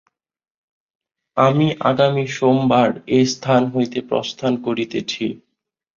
[1.37, 2.89] আমি আগামী সোমবার
[3.19, 5.25] এস্থান হইতে প্রস্থান করিতেছি।